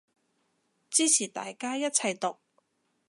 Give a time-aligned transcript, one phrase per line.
[0.89, 2.37] 支持大家一齊毒